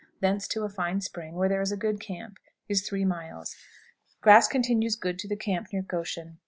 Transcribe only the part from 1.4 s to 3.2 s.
there is a good camp, is 3